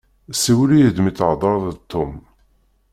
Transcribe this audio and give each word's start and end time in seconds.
Siwel-iyi-d 0.43 0.97
mi 1.01 1.11
thedreḍ 1.13 1.63
d 1.75 1.79
Tom. 1.91 2.11